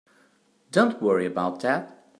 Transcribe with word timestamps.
Don't 0.71 0.99
worry 0.99 1.27
about 1.27 1.59
that. 1.59 2.07